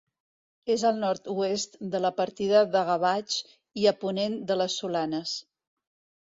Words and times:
És 0.75 0.83
al 0.89 0.95
nord-oest 1.01 1.77
de 1.95 2.01
la 2.05 2.11
partida 2.21 2.63
de 2.77 2.81
Gavatx 2.87 3.37
i 3.83 3.87
a 3.93 3.95
ponent 4.07 4.39
de 4.53 4.59
les 4.63 4.81
Solanes. 4.83 5.37